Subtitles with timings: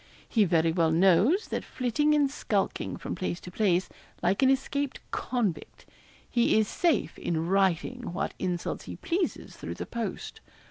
[0.27, 3.87] He very well knows that flitting and skulking from place to place,
[4.23, 5.85] like an escaped convict,
[6.27, 10.41] he is safe in writing what insults he pleases through the post.